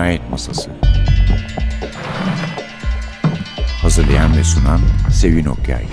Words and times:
Cinayet 0.00 0.30
Masası 0.30 0.70
Hazırlayan 3.82 4.36
ve 4.36 4.44
sunan 4.44 4.80
Sevin 5.12 5.44
Okyay 5.44 5.84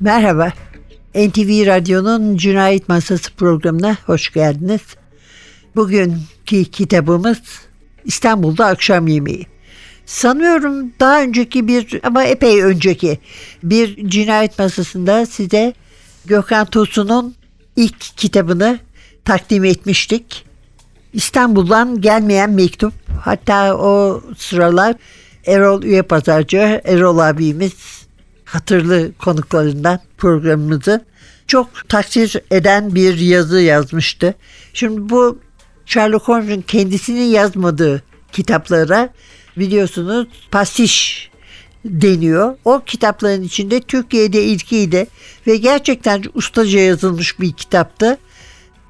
Merhaba. 0.00 0.52
NTV 1.14 1.66
Radyo'nun 1.66 2.36
Cinayet 2.36 2.88
Masası 2.88 3.34
programına 3.34 3.96
hoş 4.06 4.32
geldiniz. 4.32 4.82
Bugünkü 5.76 6.64
kitabımız 6.64 7.40
İstanbul'da 8.04 8.66
Akşam 8.66 9.06
Yemeği. 9.06 9.51
Sanıyorum 10.12 10.92
daha 11.00 11.22
önceki 11.22 11.68
bir 11.68 12.00
ama 12.02 12.24
epey 12.24 12.62
önceki 12.62 13.18
bir 13.62 14.08
cinayet 14.08 14.58
masasında 14.58 15.26
size 15.26 15.74
Gökhan 16.24 16.66
Tosun'un 16.66 17.34
ilk 17.76 18.00
kitabını 18.16 18.78
takdim 19.24 19.64
etmiştik. 19.64 20.44
İstanbul'dan 21.12 22.00
gelmeyen 22.00 22.50
mektup. 22.50 22.92
Hatta 23.20 23.76
o 23.76 24.22
sıralar 24.36 24.96
Erol 25.46 25.82
Üye 25.82 26.02
Pazarcı, 26.02 26.80
Erol 26.84 27.18
abimiz 27.18 28.06
hatırlı 28.44 29.12
konuklarından 29.18 30.00
programımızı 30.18 31.04
çok 31.46 31.88
takdir 31.88 32.36
eden 32.50 32.94
bir 32.94 33.18
yazı 33.18 33.60
yazmıştı. 33.60 34.34
Şimdi 34.74 35.10
bu 35.10 35.38
Sherlock 35.86 36.28
Holmes'un 36.28 36.62
kendisinin 36.62 37.26
yazmadığı 37.26 38.02
kitaplara 38.32 39.08
biliyorsunuz 39.56 40.28
pastiş 40.50 41.30
deniyor. 41.84 42.56
O 42.64 42.82
kitapların 42.86 43.42
içinde 43.42 43.80
Türkiye'de 43.80 44.44
ilkiydi 44.44 45.06
ve 45.46 45.56
gerçekten 45.56 46.22
ustaca 46.34 46.80
yazılmış 46.80 47.40
bir 47.40 47.52
kitaptı. 47.52 48.18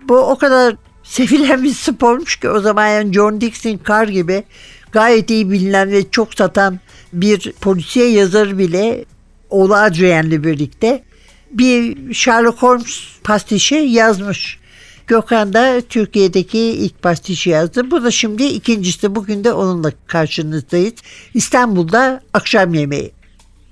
Bu 0.09 0.17
o 0.17 0.39
kadar 0.39 0.77
sevilen 1.03 1.65
bir 1.65 1.75
spormuş 1.75 2.37
ki 2.37 2.49
o 2.49 2.61
zaman 2.61 2.89
yani 2.89 3.13
John 3.13 3.41
Dixon 3.41 3.81
Carr 3.89 4.09
gibi 4.09 4.45
gayet 4.93 5.31
iyi 5.31 5.51
bilinen 5.51 5.91
ve 5.91 6.11
çok 6.11 6.35
satan 6.35 6.81
bir 7.13 7.53
polisiye 7.61 8.11
yazar 8.11 8.59
bile 8.59 9.05
oğlu 9.51 9.75
Adrien'le 9.75 10.45
birlikte 10.45 11.05
bir 11.51 12.15
Sherlock 12.15 12.63
Holmes 12.63 13.01
pastişi 13.25 13.75
yazmış. 13.75 14.59
Gökhan 15.07 15.53
da 15.53 15.81
Türkiye'deki 15.89 16.59
ilk 16.59 17.03
pastişi 17.03 17.51
yazdı. 17.51 17.91
Bu 17.91 18.05
da 18.05 18.11
şimdi 18.11 18.45
ikincisi. 18.45 19.15
Bugün 19.15 19.45
de 19.45 19.53
onunla 19.53 19.93
karşınızdayız. 20.07 20.95
İstanbul'da 21.35 22.21
akşam 22.35 22.75
yemeği. 22.75 23.13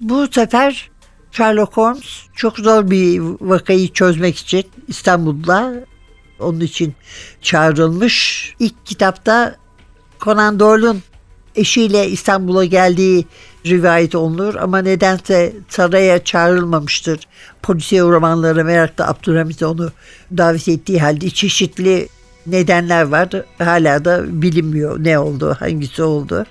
Bu 0.00 0.26
sefer 0.26 0.90
Sherlock 1.30 1.76
Holmes 1.76 2.22
çok 2.36 2.58
zor 2.58 2.90
bir 2.90 3.20
vakayı 3.40 3.92
çözmek 3.92 4.36
için 4.38 4.64
İstanbul'da 4.88 5.84
onun 6.40 6.60
için 6.60 6.94
çağrılmış. 7.42 8.54
İlk 8.58 8.86
kitapta 8.86 9.56
Conan 10.20 10.60
Doyle'un 10.60 11.02
eşiyle 11.56 12.08
İstanbul'a 12.08 12.64
geldiği 12.64 13.26
rivayet 13.66 14.14
olunur 14.14 14.54
ama 14.54 14.78
nedense 14.78 15.52
saraya 15.68 16.24
çağrılmamıştır. 16.24 17.20
Polisiye 17.62 18.02
romanlara 18.02 18.64
meraklı 18.64 19.06
Abdülhamit 19.06 19.62
onu 19.62 19.90
davet 20.36 20.68
ettiği 20.68 21.00
halde 21.00 21.30
çeşitli 21.30 22.08
nedenler 22.46 23.02
var. 23.02 23.28
Hala 23.58 24.04
da 24.04 24.42
bilinmiyor 24.42 25.04
ne 25.04 25.18
oldu, 25.18 25.56
hangisi 25.60 26.02
oldu. 26.02 26.46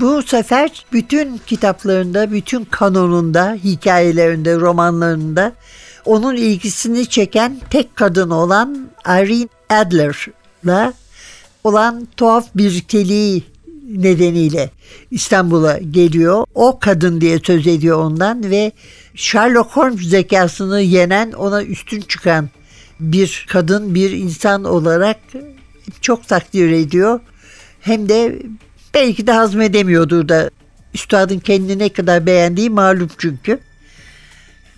Bu 0.00 0.22
sefer 0.22 0.86
bütün 0.92 1.40
kitaplarında, 1.46 2.32
bütün 2.32 2.64
kanonunda, 2.64 3.58
hikayelerinde, 3.64 4.56
romanlarında 4.56 5.52
onun 6.04 6.36
ilgisini 6.36 7.06
çeken 7.06 7.60
tek 7.70 7.96
kadın 7.96 8.30
olan 8.30 8.88
Irene 9.06 9.48
Adler'la 9.68 10.92
olan 11.64 12.08
tuhaf 12.16 12.46
birlikteliği 12.54 13.51
nedeniyle 13.96 14.70
İstanbul'a 15.10 15.78
geliyor. 15.78 16.44
O 16.54 16.78
kadın 16.78 17.20
diye 17.20 17.38
söz 17.38 17.66
ediyor 17.66 17.98
ondan 17.98 18.50
ve 18.50 18.72
Sherlock 19.14 19.70
Holmes 19.70 20.08
zekasını 20.08 20.80
yenen 20.80 21.32
ona 21.32 21.62
üstün 21.62 22.00
çıkan 22.00 22.48
bir 23.00 23.46
kadın 23.48 23.94
bir 23.94 24.10
insan 24.10 24.64
olarak 24.64 25.18
çok 26.00 26.28
takdir 26.28 26.70
ediyor. 26.70 27.20
Hem 27.80 28.08
de 28.08 28.42
belki 28.94 29.26
de 29.26 29.32
hazmedemiyordur 29.32 30.28
da 30.28 30.50
üstadın 30.94 31.38
kendini 31.38 31.78
ne 31.78 31.88
kadar 31.88 32.26
beğendiği 32.26 32.70
malum 32.70 33.10
çünkü. 33.18 33.58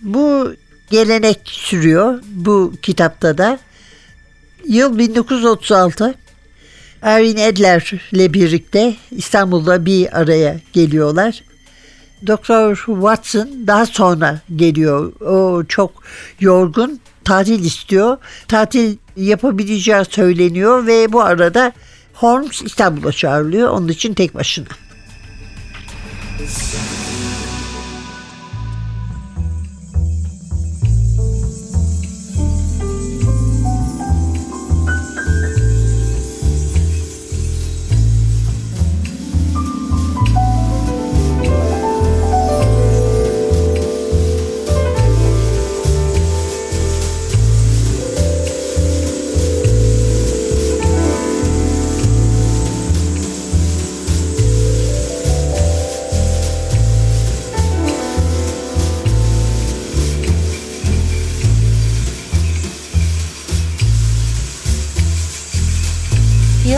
Bu 0.02 0.54
gelenek 0.90 1.40
sürüyor 1.44 2.22
bu 2.34 2.72
kitapta 2.82 3.38
da. 3.38 3.58
Yıl 4.68 4.98
1936 4.98 6.14
Erin 7.04 7.36
Adler'le 7.36 8.32
birlikte 8.34 8.94
İstanbul'da 9.10 9.86
bir 9.86 10.20
araya 10.20 10.60
geliyorlar. 10.72 11.42
Doktor 12.26 12.76
Watson 12.86 13.48
daha 13.66 13.86
sonra 13.86 14.40
geliyor. 14.56 15.20
O 15.20 15.64
çok 15.64 15.92
yorgun, 16.40 17.00
tatil 17.24 17.64
istiyor. 17.64 18.16
Tatil 18.48 18.96
yapabileceği 19.16 20.04
söyleniyor 20.10 20.86
ve 20.86 21.12
bu 21.12 21.20
arada 21.22 21.72
Holmes 22.14 22.62
İstanbul'a 22.62 23.12
çağrılıyor. 23.12 23.68
Onun 23.68 23.88
için 23.88 24.14
tek 24.14 24.34
başına. 24.34 24.66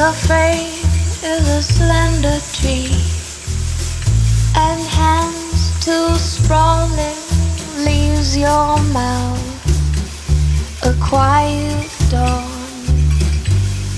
Your 0.06 0.15
frame 0.15 0.87
is 1.25 1.49
a 1.49 1.61
slender 1.61 2.39
tree, 2.53 2.94
and 4.55 4.81
hands 4.87 5.84
too 5.84 6.15
sprawling 6.15 7.19
leaves 7.84 8.37
your 8.37 8.78
mouth 8.95 9.43
a 10.84 10.95
quiet 11.03 11.91
dawn. 12.09 12.47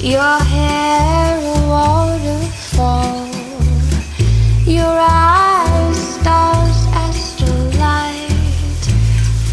Your 0.01 0.39
hair 0.55 1.37
a 1.37 1.59
waterfall, 1.75 3.29
your 4.65 4.97
eyes 4.99 5.99
stars 6.15 6.81
astrolight, 7.05 8.83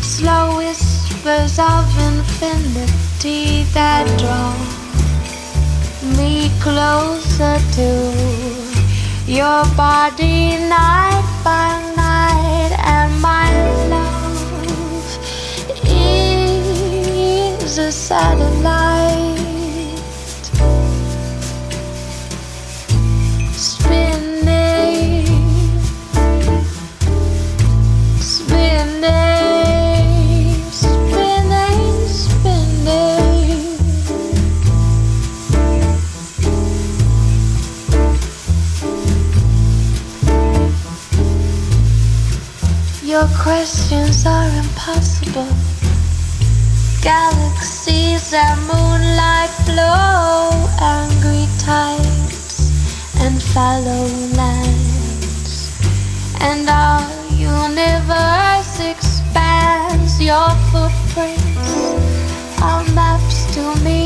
slow 0.01 0.55
whispers 0.59 1.59
of 1.59 1.83
infinity 1.99 3.63
that 3.73 4.07
draw 4.17 4.44
closer 6.65 7.59
to 7.77 7.89
your 9.27 9.62
body 9.77 10.57
night 10.67 11.25
by 11.44 11.69
night 11.95 12.71
and 12.95 13.12
my 13.21 13.47
love 13.94 15.06
is 15.85 17.77
a 17.77 17.91
satellite 17.91 18.94
questions 43.45 44.25
are 44.25 44.50
impossible. 44.57 45.47
Galaxies 47.03 48.33
and 48.33 48.59
moonlight 48.62 49.53
flow, 49.68 50.50
angry 50.81 51.45
tides 51.59 52.74
and 53.21 53.39
fallow 53.53 54.07
lands. 54.33 55.69
And 56.42 56.68
our 56.68 57.06
universe 57.38 58.80
expands. 58.80 60.19
your 60.19 60.50
footprints 60.71 61.69
are 62.63 62.83
maps 62.97 63.38
to 63.53 63.63
me. 63.86 64.01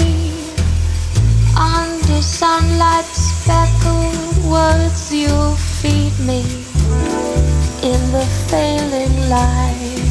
Under 1.55 2.21
sunlight 2.21 3.09
speckled 3.29 4.51
words 4.51 5.13
you 5.13 5.55
feed 5.79 6.15
me 6.27 7.48
in 7.83 8.11
the 8.11 8.25
failing 8.49 9.29
light. 9.29 10.03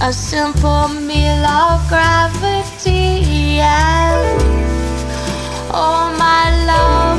A 0.00 0.12
simple 0.12 0.88
meal 0.88 1.44
of 1.44 1.86
gravity 1.88 3.60
and 3.60 4.42
all 5.70 6.10
my 6.16 6.50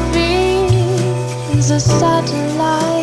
loving's 0.03 1.71
a 1.71 1.79
satellite. 1.79 3.00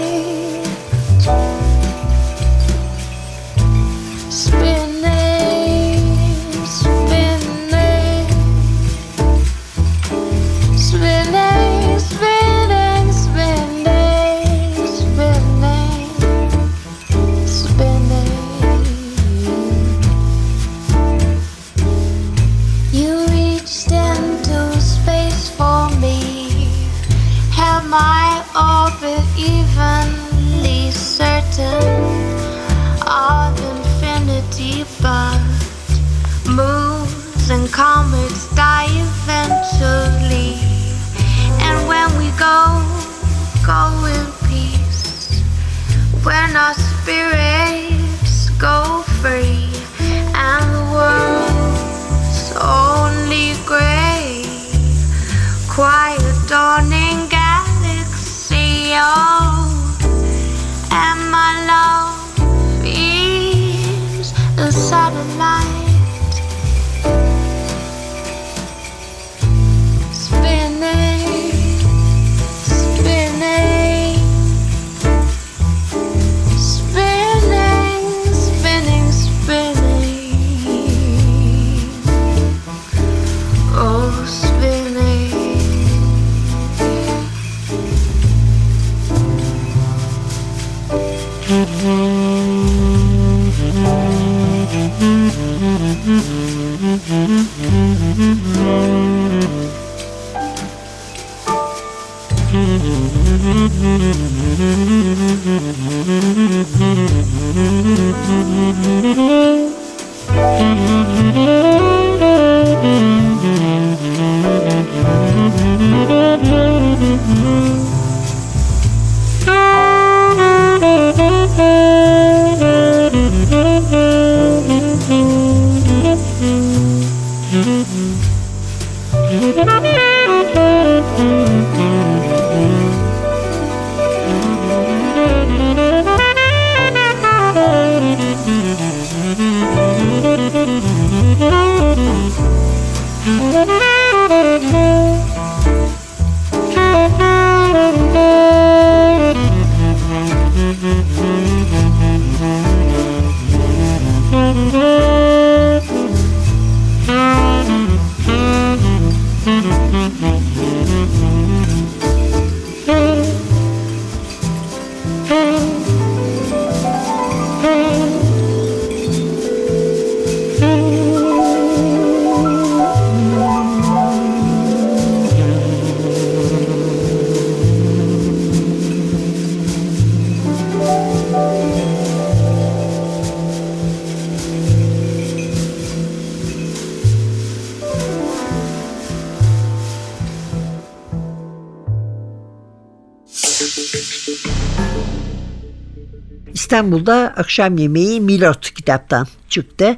İstanbul'da 196.78 197.34
akşam 197.36 197.78
yemeği 197.78 198.20
Milot 198.20 198.74
kitaptan 198.74 199.26
çıktı. 199.48 199.96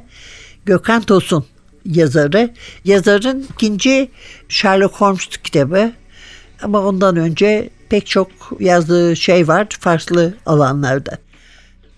Gökhan 0.65 1.01
Tosun 1.01 1.45
yazarı. 1.85 2.49
Yazarın 2.85 3.47
ikinci 3.53 4.09
Sherlock 4.49 4.95
Holmes 4.95 5.27
kitabı. 5.27 5.91
Ama 6.61 6.81
ondan 6.81 7.15
önce 7.15 7.69
pek 7.89 8.07
çok 8.07 8.31
yazdığı 8.59 9.15
şey 9.15 9.47
var 9.47 9.67
farklı 9.79 10.33
alanlarda. 10.45 11.17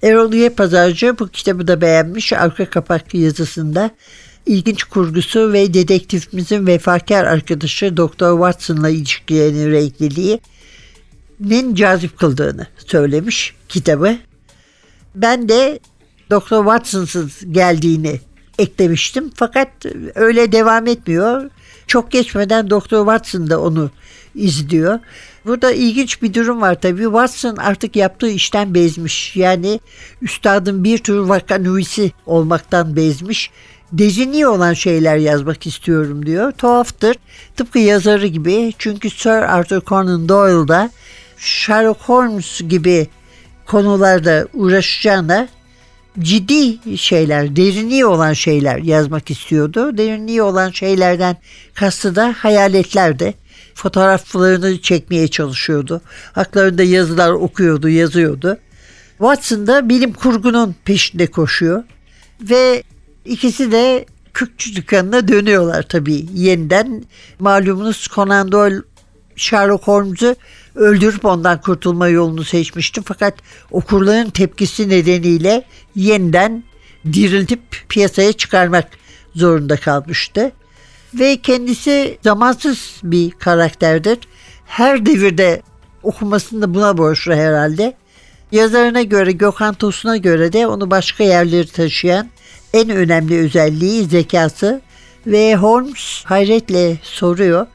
Erol 0.01 0.33
Üye 0.33 0.49
Pazarcı 0.49 1.19
bu 1.19 1.27
kitabı 1.27 1.67
da 1.67 1.81
beğenmiş. 1.81 2.33
Arka 2.33 2.69
kapak 2.69 3.13
yazısında 3.13 3.91
ilginç 4.45 4.83
kurgusu 4.83 5.53
ve 5.53 5.73
dedektifimizin 5.73 6.67
vefakar 6.67 7.25
arkadaşı 7.25 7.97
Doktor 7.97 8.37
Watson'la 8.37 8.89
ilişkilerinin 8.89 9.71
renkliliği 9.71 10.39
nin 11.39 11.75
cazip 11.75 12.19
kıldığını 12.19 12.67
söylemiş 12.87 13.55
kitabı. 13.69 14.17
Ben 15.15 15.49
de 15.49 15.79
Doktor 16.29 16.63
Watson'sız 16.63 17.51
geldiğini 17.51 18.19
eklemiştim. 18.59 19.31
Fakat 19.35 19.69
öyle 20.15 20.51
devam 20.51 20.87
etmiyor. 20.87 21.49
Çok 21.87 22.11
geçmeden 22.11 22.69
Doktor 22.69 22.99
Watson 23.05 23.49
da 23.49 23.61
onu 23.61 23.91
izliyor. 24.35 24.99
Burada 25.45 25.71
ilginç 25.71 26.21
bir 26.21 26.33
durum 26.33 26.61
var 26.61 26.81
tabii. 26.81 27.03
Watson 27.03 27.55
artık 27.55 27.95
yaptığı 27.95 28.29
işten 28.29 28.73
bezmiş. 28.73 29.35
Yani 29.35 29.79
üstadın 30.21 30.83
bir 30.83 30.97
tür 30.97 31.17
vakanüvisi 31.17 32.11
olmaktan 32.25 32.95
bezmiş. 32.95 33.51
Dezini 33.91 34.47
olan 34.47 34.73
şeyler 34.73 35.17
yazmak 35.17 35.67
istiyorum 35.67 36.25
diyor. 36.25 36.51
Tuhaftır. 36.51 37.15
Tıpkı 37.55 37.79
yazarı 37.79 38.27
gibi. 38.27 38.73
Çünkü 38.79 39.09
Sir 39.09 39.29
Arthur 39.29 39.81
Conan 39.81 40.29
Doyle 40.29 40.67
da 40.67 40.91
Sherlock 41.37 42.01
Holmes 42.01 42.61
gibi 42.69 43.07
konularda 43.65 44.47
uğraşacağına 44.53 45.47
ciddi 46.19 46.97
şeyler, 46.97 47.55
derinliği 47.55 48.05
olan 48.05 48.33
şeyler 48.33 48.77
yazmak 48.77 49.31
istiyordu. 49.31 49.97
Derinliği 49.97 50.41
olan 50.41 50.71
şeylerden 50.71 51.37
kastı 51.73 52.15
da 52.15 52.35
hayaletlerdi. 52.37 53.33
Fotoğraflarını 53.75 54.81
çekmeye 54.81 55.27
çalışıyordu. 55.27 56.01
Haklarında 56.33 56.83
yazılar 56.83 57.31
okuyordu, 57.31 57.89
yazıyordu. 57.89 58.57
Watson 59.17 59.67
da 59.67 59.89
bilim 59.89 60.13
kurgunun 60.13 60.75
peşinde 60.85 61.27
koşuyor. 61.27 61.83
Ve 62.41 62.83
İkisi 63.25 63.71
de 63.71 64.05
Kürkçü 64.33 64.75
dükkanına 64.75 65.27
dönüyorlar 65.27 65.83
tabii 65.83 66.25
yeniden. 66.33 67.03
Malumunuz 67.39 68.07
Conan 68.15 68.51
Doyle 68.51 68.81
Sherlock 69.35 69.87
Holmes'u 69.87 70.35
öldürüp 70.75 71.25
ondan 71.25 71.61
kurtulma 71.61 72.07
yolunu 72.07 72.43
seçmişti. 72.43 73.01
Fakat 73.05 73.33
okurların 73.71 74.29
tepkisi 74.29 74.89
nedeniyle 74.89 75.63
yeniden 75.95 76.63
diriltip 77.13 77.61
piyasaya 77.89 78.33
çıkarmak 78.33 78.87
zorunda 79.35 79.77
kalmıştı. 79.77 80.51
Ve 81.13 81.37
kendisi 81.37 82.17
zamansız 82.23 82.99
bir 83.03 83.31
karakterdir. 83.31 84.19
Her 84.65 85.05
devirde 85.05 85.61
okumasını 86.03 86.61
da 86.61 86.73
buna 86.73 86.97
borçlu 86.97 87.33
herhalde. 87.33 87.93
Yazarına 88.51 89.01
göre 89.01 89.31
Gökhan 89.31 89.73
Tosun'a 89.73 90.17
göre 90.17 90.53
de 90.53 90.67
onu 90.67 90.91
başka 90.91 91.23
yerleri 91.23 91.67
taşıyan 91.67 92.29
en 92.73 92.89
önemli 92.89 93.39
özelliği 93.39 94.05
zekası 94.05 94.81
ve 95.27 95.55
Holmes 95.55 96.23
hayretle 96.25 96.97
soruyor 97.03 97.67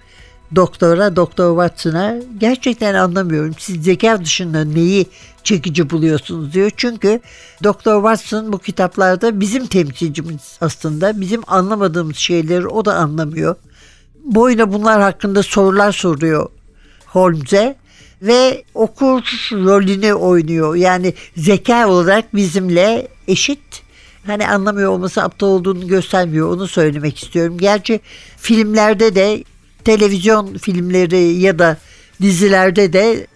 doktora, 0.55 1.17
doktor 1.17 1.50
Watson'a 1.50 2.17
gerçekten 2.38 2.95
anlamıyorum. 2.95 3.55
Siz 3.59 3.85
zeka 3.85 4.25
dışında 4.25 4.64
neyi 4.64 5.07
çekici 5.45 5.90
buluyorsunuz 5.90 6.52
diyor. 6.52 6.71
Çünkü 6.76 7.21
Doktor 7.64 7.95
Watson 7.95 8.52
bu 8.52 8.59
kitaplarda 8.59 9.40
bizim 9.40 9.67
temsilcimiz 9.67 10.59
aslında. 10.61 11.21
Bizim 11.21 11.43
anlamadığımız 11.47 12.17
şeyleri 12.17 12.67
o 12.67 12.85
da 12.85 12.95
anlamıyor. 12.95 13.57
Boyuna 14.25 14.73
bunlar 14.73 15.00
hakkında 15.00 15.43
sorular 15.43 15.93
soruyor 15.93 16.49
Holmes'e 17.07 17.76
ve 18.23 18.64
okur 18.75 19.23
rolünü 19.52 20.12
oynuyor. 20.12 20.75
Yani 20.75 21.14
zeka 21.37 21.88
olarak 21.88 22.35
bizimle 22.35 23.09
eşit. 23.28 23.83
Hani 24.26 24.49
anlamıyor 24.49 24.93
olması 24.93 25.23
aptal 25.23 25.47
olduğunu 25.47 25.87
göstermiyor. 25.87 26.49
Onu 26.49 26.69
söylemek 26.69 27.23
istiyorum. 27.23 27.59
Gerçi 27.59 28.00
filmlerde 28.37 29.14
de 29.14 29.45
televizyon 29.85 30.59
filmleri 30.59 31.19
ya 31.19 31.59
da 31.59 31.77
dizilerde 32.23 32.93
de 32.93 33.27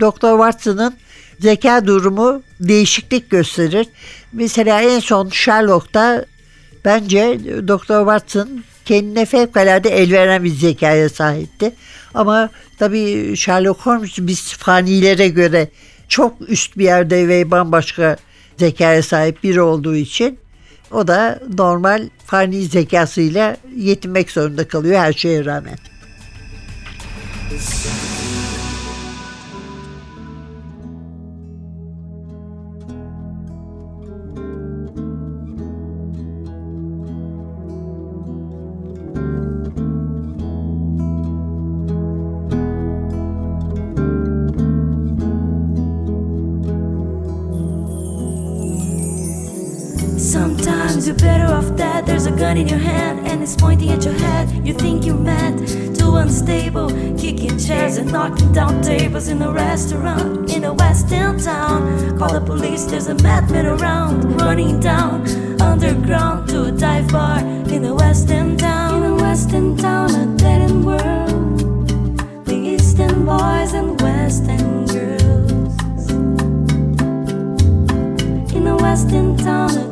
Doktor 0.00 0.38
Watson'ın 0.38 0.94
zeka 1.40 1.86
durumu 1.86 2.42
değişiklik 2.60 3.30
gösterir. 3.30 3.86
Mesela 4.32 4.82
en 4.82 5.00
son 5.00 5.28
Sherlock'ta 5.28 6.24
bence 6.84 7.40
Doktor 7.68 8.00
Watson 8.00 8.64
kendine 8.84 9.26
fevkalade 9.26 9.88
el 9.90 10.12
veren 10.12 10.44
bir 10.44 10.50
zekaya 10.50 11.08
sahipti. 11.08 11.72
Ama 12.14 12.50
tabii 12.78 13.36
Sherlock 13.36 13.80
Holmes 13.80 14.18
biz 14.18 14.52
fanilere 14.52 15.28
göre 15.28 15.68
çok 16.08 16.34
üst 16.48 16.78
bir 16.78 16.84
yerde 16.84 17.28
ve 17.28 17.50
bambaşka 17.50 18.16
zekaya 18.58 19.02
sahip 19.02 19.42
biri 19.42 19.60
olduğu 19.60 19.96
için 19.96 20.38
o 20.94 21.08
da 21.08 21.40
normal 21.58 22.08
fani 22.26 22.62
zekasıyla 22.62 23.56
yetinmek 23.76 24.30
zorunda 24.30 24.68
kalıyor 24.68 24.98
her 24.98 25.12
şeye 25.12 25.44
rağmen. 25.44 25.78
Restaurant 59.74 60.48
in 60.54 60.62
a 60.62 60.72
western 60.72 61.36
town. 61.36 62.16
Call 62.16 62.32
the 62.32 62.40
police, 62.40 62.84
there's 62.84 63.08
a 63.08 63.14
madman 63.26 63.66
around, 63.66 64.40
running 64.40 64.78
down 64.78 65.26
underground 65.60 66.48
to 66.48 66.66
a 66.66 66.70
dive 66.70 67.08
bar 67.08 67.40
in 67.74 67.84
a 67.84 67.92
western 67.92 68.56
town. 68.56 69.02
In 69.02 69.10
a 69.10 69.14
western 69.16 69.76
town, 69.76 70.10
a 70.14 70.26
dead 70.36 70.60
end 70.70 70.86
world. 70.86 72.46
The 72.46 72.54
eastern 72.54 73.24
boys 73.24 73.72
and 73.74 74.00
western 74.00 74.86
girls. 74.86 75.74
In 78.56 78.68
a 78.68 78.76
western 78.76 79.36
town, 79.38 79.83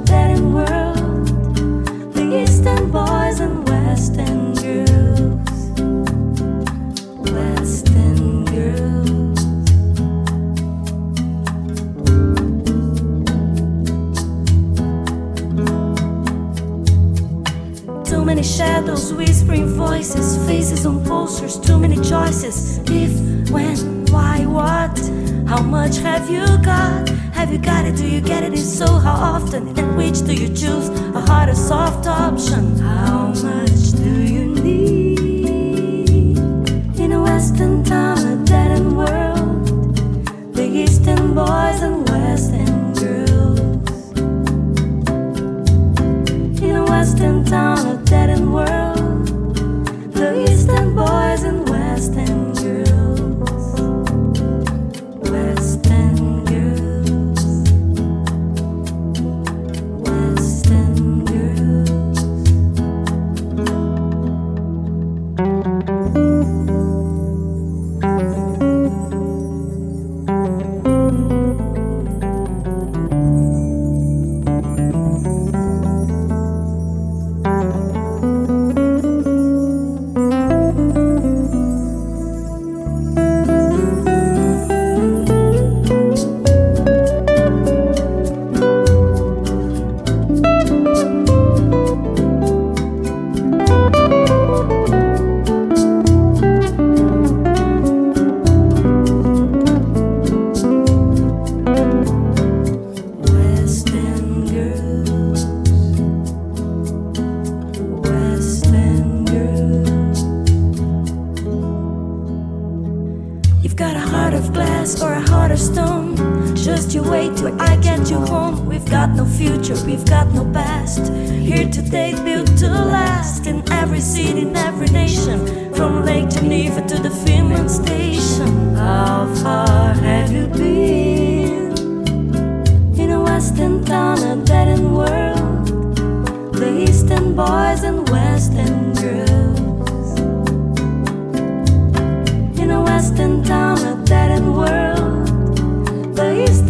lost 47.03 47.19
in 47.19 47.45
town, 47.45 47.79
a 47.79 48.05
dead 48.05 48.31
and 48.31 48.55
world. 48.55 48.72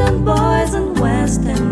Eastern 0.02 0.24
boys 0.24 0.74
and 0.74 0.98
western 0.98 1.71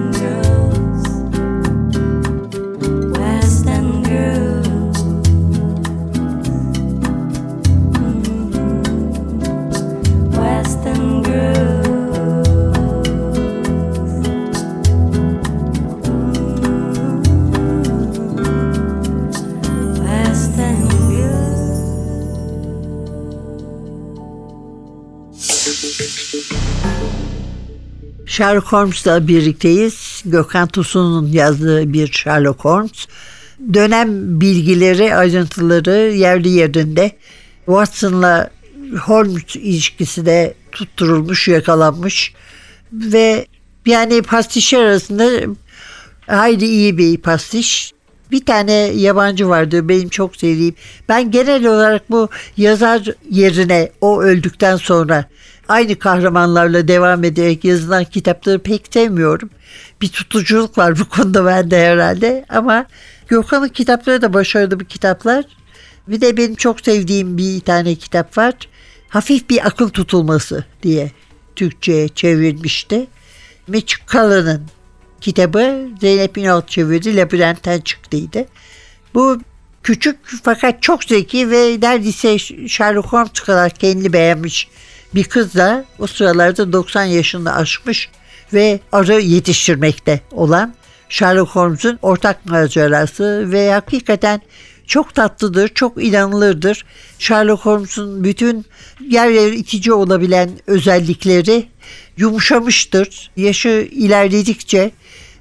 Sherlock 28.41 28.73
Holmes'la 28.73 29.29
birlikteyiz. 29.29 30.23
Gökhan 30.25 30.69
Tosun'un 30.69 31.33
yazdığı 31.33 31.93
bir 31.93 32.13
Sherlock 32.13 32.65
Holmes. 32.65 33.07
Dönem 33.75 34.41
bilgileri, 34.41 35.15
ayrıntıları 35.15 36.13
yerli 36.17 36.49
yerinde. 36.49 37.13
Watson'la 37.67 38.51
Holmes 39.01 39.57
ilişkisi 39.57 40.27
de 40.27 40.55
tutturulmuş, 40.73 41.49
yakalanmış. 41.49 42.35
Ve 42.93 43.47
yani 43.87 44.23
pastişler 44.23 44.81
arasında 44.81 45.55
hayli 46.27 46.67
iyi 46.67 46.99
bir 46.99 47.17
pastiş. 47.19 47.93
Bir 48.31 48.45
tane 48.45 48.73
yabancı 48.73 49.49
vardı 49.49 49.89
benim 49.89 50.09
çok 50.09 50.37
sevdiğim. 50.37 50.75
Ben 51.09 51.31
genel 51.31 51.67
olarak 51.67 52.11
bu 52.11 52.29
yazar 52.57 53.03
yerine 53.31 53.91
o 54.01 54.23
öldükten 54.23 54.77
sonra 54.77 55.25
aynı 55.71 55.99
kahramanlarla 55.99 56.89
devam 56.89 57.25
ederek 57.25 57.65
yazılan 57.65 58.05
kitapları 58.05 58.59
pek 58.59 58.87
sevmiyorum. 58.91 59.51
Bir 60.03 60.09
tutuculuk 60.09 60.79
var 60.79 60.99
bu 60.99 61.09
konuda 61.09 61.47
bende 61.47 61.87
herhalde 61.87 62.45
ama 62.49 62.87
Gökhan'ın 63.29 63.69
kitapları 63.69 64.23
da 64.23 64.33
başarılı 64.33 64.81
bir 64.81 64.85
kitaplar. 64.85 65.45
Bir 66.09 66.21
de 66.21 66.37
benim 66.37 66.55
çok 66.55 66.81
sevdiğim 66.81 67.39
bir 67.39 67.61
tane 67.61 67.95
kitap 67.95 68.39
var. 68.39 68.55
Hafif 69.09 69.51
bir 69.51 69.67
akıl 69.67 69.89
tutulması 69.89 70.65
diye 70.83 71.11
Türkçe'ye 71.57 72.09
çevrilmişti. 72.09 73.07
Mitch 73.67 73.95
Cullen'ın 74.07 74.63
kitabı 75.21 75.89
Zeynep 76.01 76.39
İnal 76.39 76.67
çevirdi. 76.67 77.17
Labirentten 77.17 77.81
çıktıydı. 77.81 78.45
Bu 79.15 79.41
küçük 79.83 80.19
fakat 80.43 80.83
çok 80.83 81.05
zeki 81.05 81.51
ve 81.51 81.79
neredeyse 81.83 82.39
Sherlock 82.69 83.09
Holmes 83.13 83.33
kadar 83.33 83.71
kendini 83.71 84.13
beğenmiş 84.13 84.69
bir 85.15 85.25
kızla 85.25 85.85
o 85.99 86.07
sıralarda 86.07 86.73
90 86.73 87.05
yaşını 87.05 87.55
aşmış 87.55 88.09
ve 88.53 88.81
arı 88.93 89.21
yetiştirmekte 89.21 90.21
olan 90.33 90.75
Sherlock 91.09 91.51
Holmes'un 91.51 91.99
ortak 92.03 92.47
macerası 92.47 93.53
ve 93.53 93.73
hakikaten 93.73 94.41
çok 94.87 95.15
tatlıdır, 95.15 95.69
çok 95.69 96.05
inanılırdır. 96.05 96.85
Sherlock 97.19 97.67
Holmes'un 97.67 98.25
bütün 98.25 98.67
yer 99.09 99.29
yer 99.29 99.53
itici 99.53 99.93
olabilen 99.93 100.51
özellikleri 100.67 101.69
yumuşamıştır. 102.17 103.31
Yaşı 103.37 103.89
ilerledikçe 103.93 104.91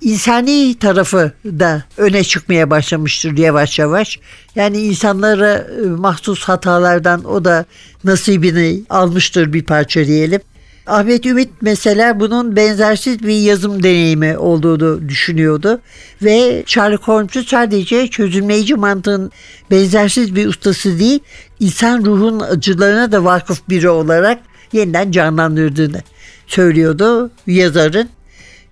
insani 0.02 0.80
tarafı 0.80 1.32
da 1.46 1.84
öne 1.98 2.24
çıkmaya 2.24 2.70
başlamıştır 2.70 3.38
yavaş 3.38 3.80
yavaş. 3.80 4.20
Yani 4.56 4.82
insanlara 4.82 5.54
e, 5.56 5.86
mahsus 5.86 6.44
hatalardan 6.44 7.24
o 7.24 7.46
da 7.46 7.66
nasibini 8.04 8.84
almıştır 8.90 9.54
bir 9.54 9.64
parça 9.64 10.06
diyelim. 10.06 10.42
Ahmet 10.88 11.26
Ümit 11.26 11.50
mesela 11.62 12.20
bunun 12.20 12.56
benzersiz 12.56 13.24
bir 13.24 13.40
yazım 13.40 13.84
deneyimi 13.84 14.38
olduğunu 14.38 15.10
düşünüyordu. 15.10 15.82
Ve 16.22 16.64
Sherlock 16.66 17.08
Holmes'u 17.08 17.44
sadece 17.44 18.08
çözümleyici 18.08 18.76
mantığın 18.76 19.32
benzersiz 19.72 20.36
bir 20.36 20.48
ustası 20.48 21.00
değil, 21.00 21.20
insan 21.60 22.06
ruhun 22.06 22.40
acılarına 22.40 23.12
da 23.12 23.24
vakıf 23.24 23.70
biri 23.70 23.90
olarak 23.90 24.40
yeniden 24.74 25.12
canlandırdığını 25.12 26.02
söylüyordu 26.48 27.32
yazarın. 27.48 28.10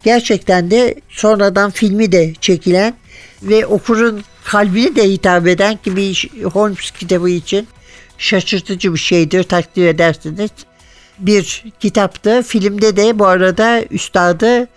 Gerçekten 0.07 0.71
de 0.71 0.95
sonradan 1.09 1.71
filmi 1.71 2.11
de 2.11 2.33
çekilen 2.41 2.93
ve 3.43 3.65
okurun 3.65 4.23
kalbini 4.43 4.95
de 4.95 5.09
hitap 5.09 5.47
eden 5.47 5.79
gibi 5.83 6.13
Holmes 6.43 6.91
kitabı 6.91 7.29
için 7.29 7.67
şaşırtıcı 8.17 8.93
bir 8.93 8.99
şeydir 8.99 9.43
takdir 9.43 9.85
edersiniz. 9.85 10.49
Bir 11.19 11.65
kitaptı. 11.79 12.43
Filmde 12.43 12.97
de 12.97 13.19
bu 13.19 13.25
arada 13.25 13.83
üstadı 13.91 14.67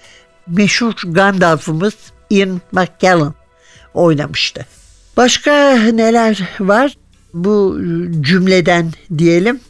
meşhur 0.46 0.94
Gandalf'ımız 1.04 1.94
Ian 2.30 2.60
McKellen 2.72 3.34
oynamıştı. 3.94 4.66
Başka 5.16 5.74
neler 5.74 6.48
var 6.60 6.96
bu 7.34 7.78
cümleden 8.20 8.92
diyelim. 9.18 9.60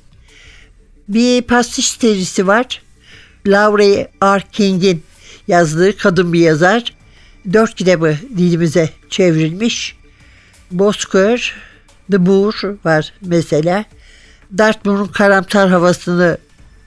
Bir 1.09 1.43
pastiş 1.43 1.89
serisi 1.89 2.47
var. 2.47 2.83
Laura 3.47 4.09
R. 4.39 4.43
King'in 4.53 5.10
yazdığı 5.51 5.97
kadın 5.97 6.33
bir 6.33 6.41
yazar. 6.41 6.95
Dört 7.53 7.75
kitabı 7.75 8.17
dilimize 8.37 8.91
çevrilmiş. 9.09 9.97
Bozkır, 10.71 11.55
The 12.11 12.27
Boor 12.27 12.55
var 12.85 13.13
mesela. 13.21 13.85
Dartmoor'un 14.59 15.07
karamsar 15.07 15.71
havasını 15.71 16.39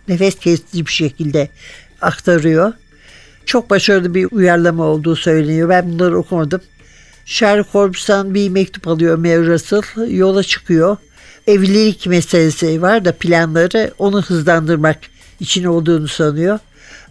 nefes 0.08 0.36
kesici 0.36 0.86
bir 0.86 0.92
şekilde 0.92 1.50
aktarıyor. 2.02 2.74
Çok 3.46 3.70
başarılı 3.70 4.16
bir 4.16 4.28
uyarlama 4.32 4.84
olduğu 4.84 5.16
söyleniyor. 5.16 5.70
Ben 5.70 5.92
bunları 5.92 6.18
okumadım. 6.18 6.62
Sherlock 7.26 7.70
Holmes'tan 7.74 8.34
bir 8.34 8.50
mektup 8.50 8.88
alıyor 8.88 9.18
Mary 9.18 9.48
Russell. 9.48 10.12
Yola 10.12 10.44
çıkıyor. 10.44 10.98
Evlilik 11.48 12.08
meselesi 12.08 12.82
var 12.82 13.06
da 13.06 13.12
planları 13.12 13.92
onu 13.98 14.22
hızlandırmak 14.22 14.98
için 15.40 15.64
olduğunu 15.64 16.08
sanıyor. 16.08 16.60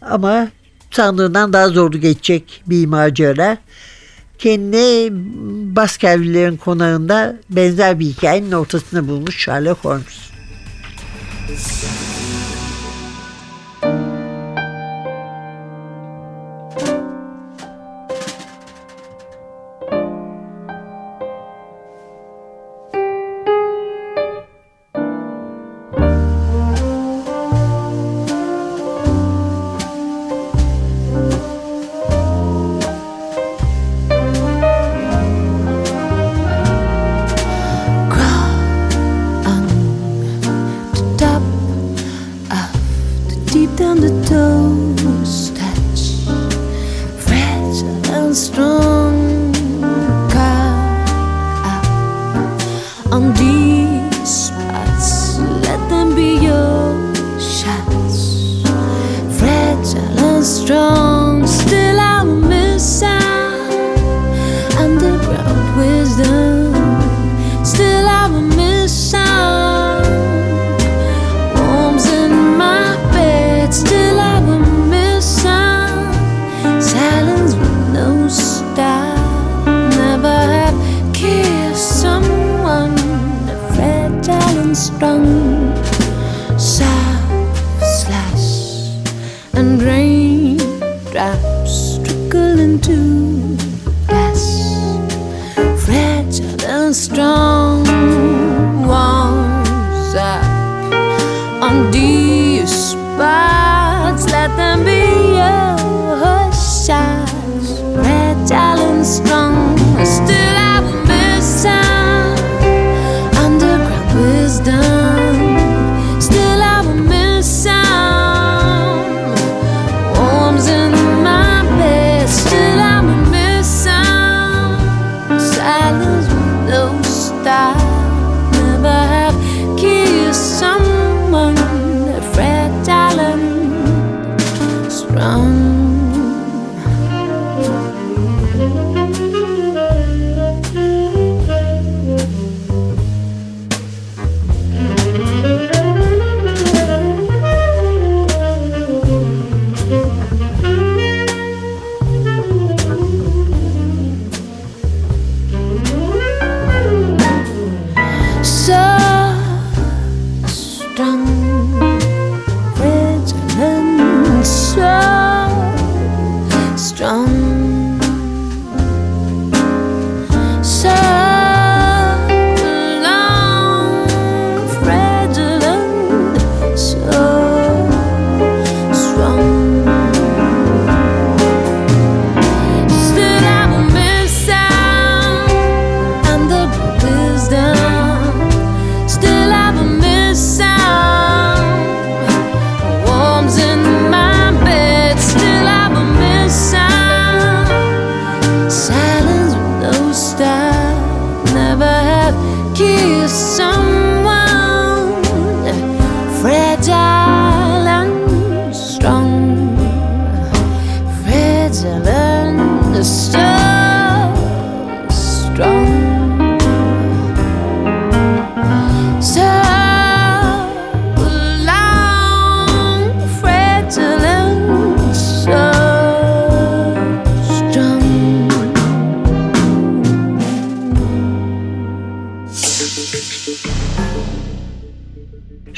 Ama 0.02 0.48
sandığından 0.94 1.52
daha 1.52 1.68
zorlu 1.68 2.00
geçecek 2.00 2.62
bir 2.66 2.86
macera. 2.86 3.58
Kendini 4.38 5.08
Baskerville'lerin 5.76 6.56
konağında 6.56 7.36
benzer 7.50 8.00
bir 8.00 8.06
hikayenin 8.06 8.52
ortasında 8.52 9.08
bulmuş 9.08 9.44
Sherlock 9.44 9.84
Holmes. 9.84 10.32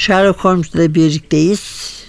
Sherlock 0.04 0.44
Holmes 0.44 0.74
ile 0.74 0.94
birlikteyiz. 0.94 1.60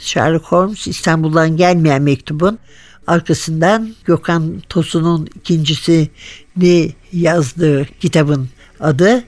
Sherlock 0.01 0.45
Holmes 0.45 0.87
İstanbul'dan 0.87 1.57
gelmeyen 1.57 2.01
mektubun 2.01 2.59
arkasından 3.07 3.95
Gökhan 4.05 4.61
Tosun'un 4.69 5.29
ikincisini 5.35 6.91
yazdığı 7.11 7.85
kitabın 7.99 8.49
adı 8.79 9.23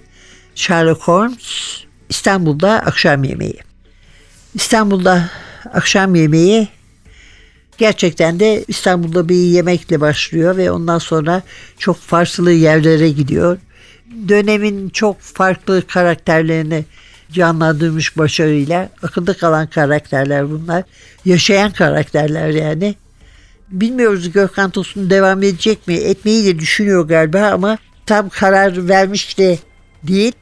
Sherlock 0.56 1.01
Holmes 1.01 1.77
İstanbul'da 2.10 2.71
akşam 2.71 3.23
yemeği. 3.23 3.60
İstanbul'da 4.53 5.30
akşam 5.73 6.15
yemeği 6.15 6.67
gerçekten 7.77 8.39
de 8.39 8.65
İstanbul'da 8.67 9.30
bir 9.30 9.36
yemekle 9.36 10.01
başlıyor 10.01 10.58
ve 10.58 10.71
ondan 10.71 10.99
sonra 10.99 11.41
çok 11.80 11.97
farklı 11.97 12.51
yerlere 12.51 13.10
gidiyor. 13.10 13.58
Dönemin 14.27 14.89
çok 14.89 15.21
farklı 15.21 15.88
karakterlerini 15.88 16.86
canlandırmış 17.31 18.17
başarıyla. 18.17 18.89
Akılda 19.03 19.33
kalan 19.33 19.67
karakterler 19.67 20.51
bunlar. 20.51 20.83
Yaşayan 21.25 21.71
karakterler 21.71 22.49
yani. 22.49 22.95
Bilmiyoruz 23.69 24.31
Gökhan 24.31 24.69
Tosun 24.69 25.09
devam 25.09 25.43
edecek 25.43 25.87
mi? 25.87 25.93
Etmeyi 25.93 26.45
de 26.45 26.59
düşünüyor 26.59 27.07
galiba 27.07 27.41
ama 27.41 27.77
tam 28.05 28.29
karar 28.29 28.89
vermiş 28.89 29.37
de 29.37 29.59
değil. 30.03 30.33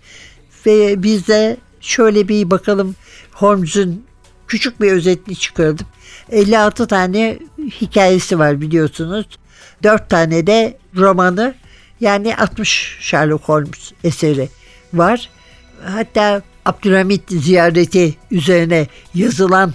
Ve 0.65 1.03
biz 1.03 1.27
de 1.27 1.57
şöyle 1.81 2.27
bir 2.27 2.51
bakalım 2.51 2.95
Holmes'un 3.31 4.05
küçük 4.47 4.81
bir 4.81 4.91
özetini 4.91 5.35
çıkardım. 5.35 5.87
56 6.31 6.87
tane 6.87 7.39
hikayesi 7.81 8.39
var 8.39 8.61
biliyorsunuz. 8.61 9.25
4 9.83 10.09
tane 10.09 10.47
de 10.47 10.77
romanı 10.95 11.55
yani 11.99 12.35
60 12.35 12.97
Sherlock 12.99 13.43
Holmes 13.43 13.91
eseri 14.03 14.49
var. 14.93 15.29
Hatta 15.85 16.41
Abdülhamit 16.65 17.21
ziyareti 17.30 18.15
üzerine 18.32 18.88
yazılan 19.13 19.73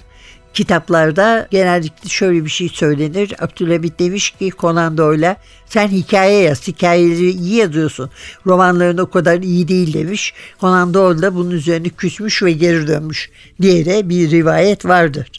kitaplarda 0.53 1.47
genellikle 1.51 2.09
şöyle 2.09 2.45
bir 2.45 2.49
şey 2.49 2.69
söylenir. 2.69 3.43
Abdülhamit 3.43 3.99
demiş 3.99 4.31
ki 4.31 4.51
Conan 4.59 4.97
Doyle'a 4.97 5.37
sen 5.65 5.87
hikaye 5.87 6.41
yaz, 6.41 6.67
hikayeleri 6.67 7.31
iyi 7.31 7.55
yazıyorsun. 7.55 8.09
Romanların 8.45 8.97
o 8.97 9.09
kadar 9.09 9.41
iyi 9.41 9.67
değil 9.67 9.93
demiş. 9.93 10.33
Conan 10.61 10.93
Doyle 10.93 11.21
da 11.21 11.35
bunun 11.35 11.51
üzerine 11.51 11.89
küsmüş 11.89 12.43
ve 12.43 12.51
geri 12.51 12.87
dönmüş 12.87 13.29
diye 13.61 14.09
bir 14.09 14.31
rivayet 14.31 14.85
vardır. 14.85 15.31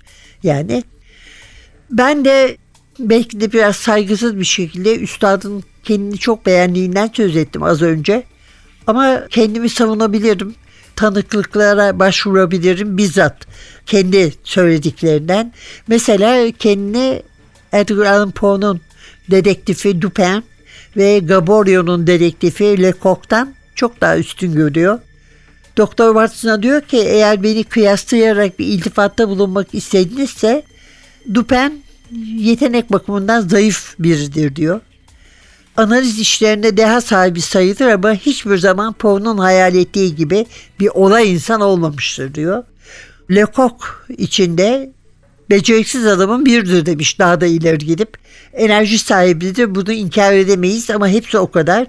Yani 0.42 0.82
ben 1.90 2.24
de 2.24 2.56
belki 2.98 3.40
de 3.40 3.52
biraz 3.52 3.76
saygısız 3.76 4.38
bir 4.38 4.44
şekilde 4.44 4.98
üstadın 4.98 5.64
kendini 5.84 6.18
çok 6.18 6.46
beğendiğinden 6.46 7.10
söz 7.14 7.36
ettim 7.36 7.62
az 7.62 7.82
önce. 7.82 8.22
Ama 8.86 9.26
kendimi 9.30 9.68
savunabilirim. 9.68 10.54
Tanıklıklara 10.96 11.98
başvurabilirim 11.98 12.96
bizzat 12.96 13.46
kendi 13.86 14.32
söylediklerinden. 14.44 15.52
Mesela 15.88 16.52
kendini 16.58 17.22
Edgar 17.72 18.06
Allan 18.06 18.30
Poe'nun 18.30 18.80
dedektifi 19.30 20.02
Dupin 20.02 20.44
ve 20.96 21.18
Gaborio'nun 21.18 22.06
dedektifi 22.06 22.82
Lecoq'tan 22.82 23.54
çok 23.74 24.00
daha 24.00 24.18
üstün 24.18 24.52
görüyor. 24.52 24.98
Doktor 25.76 26.12
Watson'a 26.12 26.62
diyor 26.62 26.80
ki 26.80 26.96
eğer 26.98 27.42
beni 27.42 27.64
kıyaslayarak 27.64 28.58
bir 28.58 28.66
iltifatta 28.66 29.28
bulunmak 29.28 29.74
istedinizse 29.74 30.62
Dupin 31.34 31.84
yetenek 32.38 32.92
bakımından 32.92 33.40
zayıf 33.40 33.94
biridir 33.98 34.56
diyor. 34.56 34.80
Analiz 35.76 36.18
işlerinde 36.18 36.76
deha 36.76 37.00
sahibi 37.00 37.40
sayılır 37.40 37.86
ama 37.86 38.14
hiçbir 38.14 38.58
zaman 38.58 38.92
Poe'nun 38.92 39.38
hayal 39.38 39.74
ettiği 39.74 40.16
gibi 40.16 40.46
bir 40.80 40.88
olay 40.88 41.32
insan 41.32 41.60
olmamıştır 41.60 42.34
diyor. 42.34 42.64
Lecoq 43.30 43.76
içinde 44.08 44.92
beceriksiz 45.50 46.06
adamın 46.06 46.46
biridir 46.46 46.86
demiş 46.86 47.18
daha 47.18 47.40
da 47.40 47.46
ileri 47.46 47.78
gidip. 47.78 48.18
Enerji 48.52 48.98
sahibidir 48.98 49.74
bunu 49.74 49.92
inkar 49.92 50.32
edemeyiz 50.32 50.90
ama 50.90 51.08
hepsi 51.08 51.38
o 51.38 51.50
kadar. 51.50 51.86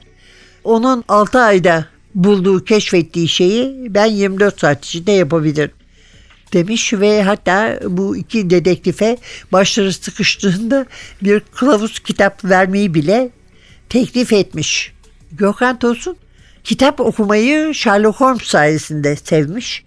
Onun 0.64 1.04
6 1.08 1.40
ayda 1.40 1.86
bulduğu 2.16 2.64
keşfettiği 2.64 3.28
şeyi 3.28 3.94
ben 3.94 4.06
24 4.06 4.60
saat 4.60 4.86
içinde 4.86 5.12
yapabilirim 5.12 5.72
demiş 6.54 6.94
ve 6.94 7.24
hatta 7.24 7.80
bu 7.88 8.18
iki 8.18 8.50
dedektife 8.50 9.18
başları 9.52 9.94
sıkıştığında 9.94 10.86
bir 11.24 11.40
kılavuz 11.40 12.00
kitap 12.00 12.46
vermeyi 12.46 12.94
bile 12.94 13.30
teklif 13.94 14.34
etmiş. 14.34 14.94
Gökhan 15.32 15.80
Tosun 15.80 16.18
kitap 16.64 17.00
okumayı 17.00 17.74
Sherlock 17.74 18.22
Holmes 18.22 18.44
sayesinde 18.44 19.16
sevmiş. 19.16 19.84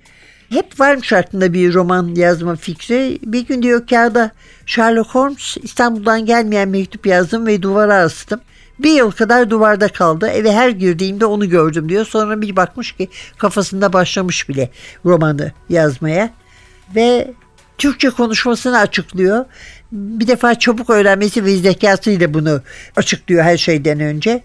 Hep 0.49 0.81
varmış 0.81 1.13
aklında 1.13 1.53
bir 1.53 1.75
roman 1.75 2.15
yazma 2.15 2.57
fikri. 2.57 3.19
Bir 3.23 3.47
gün 3.47 3.63
diyor 3.63 3.87
kağıda 3.87 4.31
Sherlock 4.67 5.15
Holmes 5.15 5.57
İstanbul'dan 5.63 6.27
gelmeyen 6.27 6.69
mektup 6.69 7.07
yazdım 7.07 7.47
ve 7.47 7.63
duvara 7.63 7.95
astım. 7.95 8.41
Bir 8.79 8.91
yıl 8.91 9.11
kadar 9.11 9.51
duvarda 9.51 9.89
kaldı. 9.89 10.27
Eve 10.29 10.53
her 10.53 10.69
girdiğimde 10.69 11.27
onu 11.27 11.49
gördüm 11.49 11.89
diyor. 11.89 12.05
Sonra 12.05 12.41
bir 12.41 12.57
bakmış 12.57 12.93
ki 12.93 13.09
kafasında 13.39 13.93
başlamış 13.93 14.49
bile 14.49 14.71
romanı 15.05 15.53
yazmaya. 15.69 16.31
Ve 16.95 17.35
Türkçe 17.79 18.11
konuşmasını 18.11 18.79
açıklıyor. 18.79 19.45
Bir 19.93 20.27
defa 20.27 20.55
çabuk 20.59 20.91
öğrenmesi 20.91 21.45
ve 21.45 21.57
zekasıyla 21.57 22.35
bunu 22.35 22.61
açıklıyor 22.97 23.45
her 23.45 23.57
şeyden 23.57 24.01
önce. 24.01 24.43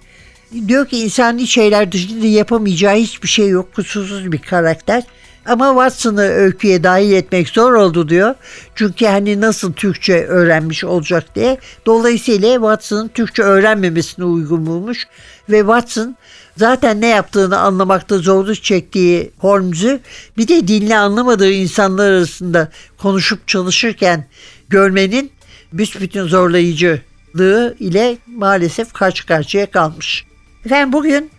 Diyor 0.67 0.87
ki 0.87 0.99
insani 0.99 1.47
şeyler 1.47 1.91
dışında 1.91 2.25
yapamayacağı 2.25 2.95
hiçbir 2.95 3.27
şey 3.27 3.49
yok. 3.49 3.73
Kusursuz 3.75 4.31
bir 4.31 4.41
karakter. 4.41 5.03
Ama 5.45 5.67
Watson'ı 5.69 6.21
öyküye 6.21 6.83
dahil 6.83 7.11
etmek 7.11 7.49
zor 7.49 7.73
oldu 7.73 8.09
diyor. 8.09 8.35
Çünkü 8.75 9.05
hani 9.05 9.41
nasıl 9.41 9.73
Türkçe 9.73 10.25
öğrenmiş 10.25 10.83
olacak 10.83 11.35
diye. 11.35 11.57
Dolayısıyla 11.85 12.53
Watson'ın 12.53 13.07
Türkçe 13.07 13.43
öğrenmemesine 13.43 14.25
uygun 14.25 14.65
bulmuş. 14.65 15.07
Ve 15.49 15.59
Watson 15.59 16.15
zaten 16.57 17.01
ne 17.01 17.07
yaptığını 17.07 17.59
anlamakta 17.59 18.17
zorluk 18.17 18.63
çektiği 18.63 19.31
Holmes'u 19.37 19.99
bir 20.37 20.47
de 20.47 20.67
dinle 20.67 20.97
anlamadığı 20.97 21.51
insanlar 21.51 22.11
arasında 22.11 22.69
konuşup 22.97 23.47
çalışırken 23.47 24.25
görmenin 24.71 25.31
büsbütün 25.73 26.23
zorlayıcılığı 26.27 27.75
ile 27.79 28.17
maalesef 28.27 28.93
karşı 28.93 29.25
karşıya 29.25 29.71
kalmış. 29.71 30.25
Efendim 30.65 30.93
bugün 30.93 31.31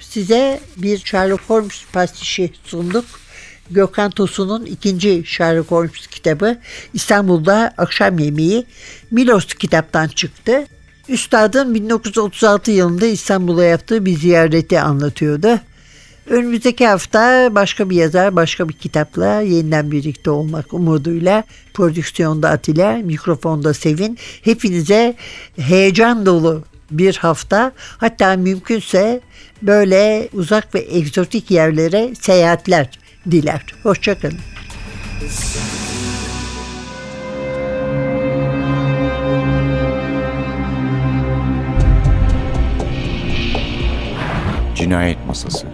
size 0.00 0.60
bir 0.76 0.98
Sherlock 0.98 1.42
Holmes 1.46 1.84
pastişi 1.92 2.50
sunduk. 2.64 3.04
Gökhan 3.70 4.10
Tosun'un 4.10 4.66
ikinci 4.66 5.22
Sherlock 5.26 5.70
Holmes 5.70 6.06
kitabı 6.06 6.58
İstanbul'da 6.94 7.74
Akşam 7.78 8.18
Yemeği 8.18 8.66
Milos 9.10 9.46
kitaptan 9.46 10.08
çıktı. 10.08 10.66
Üstadın 11.08 11.74
1936 11.74 12.70
yılında 12.70 13.06
İstanbul'a 13.06 13.64
yaptığı 13.64 14.04
bir 14.06 14.18
ziyareti 14.18 14.80
anlatıyordu. 14.80 15.60
Önümüzdeki 16.26 16.86
hafta 16.86 17.54
başka 17.54 17.90
bir 17.90 17.96
yazar, 17.96 18.36
başka 18.36 18.68
bir 18.68 18.74
kitapla 18.74 19.40
yeniden 19.40 19.90
birlikte 19.90 20.30
olmak 20.30 20.74
umuduyla 20.74 21.44
prodüksiyonda 21.74 22.50
Atilla, 22.50 22.96
mikrofonda 22.96 23.74
Sevin. 23.74 24.18
Hepinize 24.42 25.14
heyecan 25.56 26.26
dolu 26.26 26.64
bir 26.90 27.16
hafta 27.16 27.72
hatta 27.76 28.36
mümkünse 28.36 29.20
böyle 29.62 30.28
uzak 30.32 30.74
ve 30.74 30.80
egzotik 30.80 31.50
yerlere 31.50 32.14
seyahatler 32.14 32.98
diler. 33.30 33.62
Hoşçakalın. 33.82 34.38
Cinayet 44.74 45.26
Masası 45.26 45.73